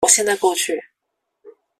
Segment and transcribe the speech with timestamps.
[0.03, 0.83] 我現在過去